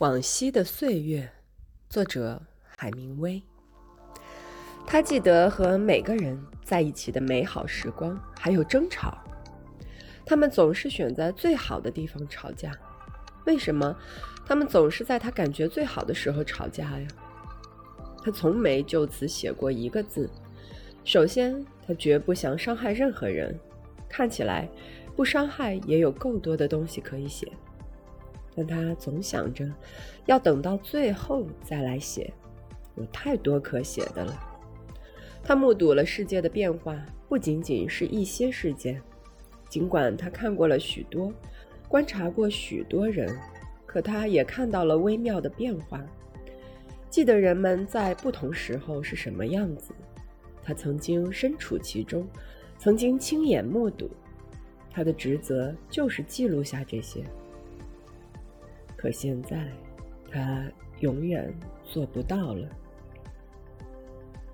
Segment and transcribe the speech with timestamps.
[0.00, 1.30] 往昔的岁月，
[1.90, 3.42] 作者海明威。
[4.86, 9.18] 他记得和每个人在一起的美好时光，还有争吵。
[10.24, 12.72] 他们总是选在最好的地方吵架。
[13.44, 13.94] 为什么
[14.46, 17.06] 他们总是在他感觉最好的时候吵架呀？
[18.24, 20.30] 他从没就此写过一个字。
[21.04, 23.54] 首先，他绝不想伤害任何人。
[24.08, 24.66] 看起来，
[25.14, 27.46] 不伤害也有够多的东西可以写。
[28.54, 29.66] 但他总想着，
[30.26, 32.32] 要等到最后再来写，
[32.96, 34.38] 有太多可写的了。
[35.42, 39.00] 他目睹了世界的变化，不仅仅是一些事件。
[39.68, 41.32] 尽管他看过了许多，
[41.88, 43.38] 观察过许多人，
[43.86, 46.04] 可他也看到了微妙的变化，
[47.08, 49.94] 记得人们在不同时候是什么样子。
[50.62, 52.28] 他曾经身处其中，
[52.78, 54.10] 曾经亲眼目睹。
[54.90, 57.24] 他的职责就是记录下这些。
[59.00, 59.66] 可现在，
[60.30, 61.50] 他永远
[61.82, 62.68] 做不到了。